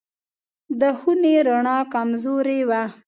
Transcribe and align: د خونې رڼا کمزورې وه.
د 0.79 0.81
خونې 0.99 1.35
رڼا 1.47 1.77
کمزورې 1.93 2.59
وه. 2.69 2.83